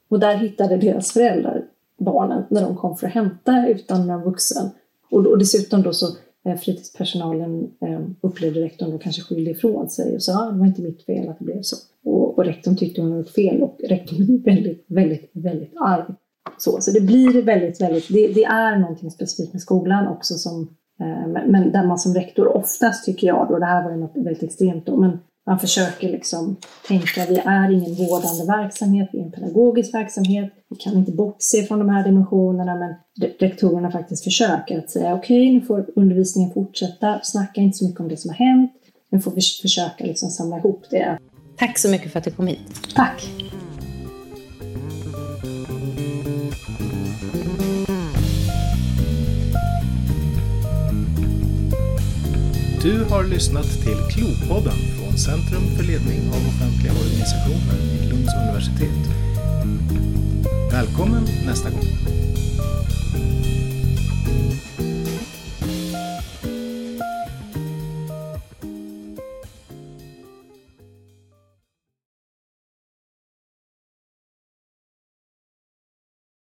[0.08, 1.64] Och där hittade deras föräldrar
[1.98, 4.70] barnen när de kom för att hämta utan någon vuxen.
[5.10, 6.06] Och, och dessutom då så
[6.46, 10.66] Eh, fritidspersonalen eh, upplevde rektorn då kanske skyldig ifrån sig och sa att det var
[10.66, 11.76] inte mitt fel att det blev så.
[12.04, 16.14] Och, och rektorn tyckte hon hade gjort fel och rektorn blev väldigt, väldigt, väldigt arg.
[16.58, 20.60] Så, så det blir väldigt, väldigt, det, det är någonting specifikt med skolan också som,
[21.00, 23.96] eh, men, men där man som rektor oftast tycker jag då, det här var ju
[23.96, 25.18] något väldigt extremt då, men
[25.48, 26.56] man försöker liksom
[26.88, 30.52] tänka, vi är ingen vårdande verksamhet, vi är en pedagogisk verksamhet.
[30.70, 32.90] Vi kan inte bortse från de här dimensionerna, men
[33.20, 38.00] re- rektorerna faktiskt försöker att säga okej, nu får undervisningen fortsätta, snacka inte så mycket
[38.00, 38.72] om det som har hänt.
[39.10, 41.18] Nu får vi försöka liksom samla ihop det.
[41.56, 42.58] Tack så mycket för att du kom hit.
[42.94, 43.30] Tack!
[52.82, 58.98] Du har lyssnat till Klopodden från Centrum för ledning av offentliga organisationer vid Lunds universitet.
[60.72, 61.88] Välkommen nästa gång!